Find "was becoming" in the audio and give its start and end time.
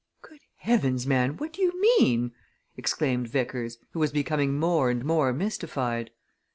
3.99-4.57